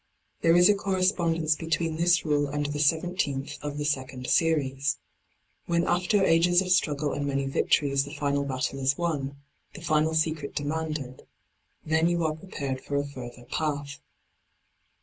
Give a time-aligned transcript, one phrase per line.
[0.41, 4.97] There is a correspondence between this rule and the 17th of the 2nd series.
[5.67, 9.35] When after ages of struggle and many victories the final battle is won,
[9.75, 11.27] the final secret demanded;
[11.85, 13.99] then you are prepared for a further path.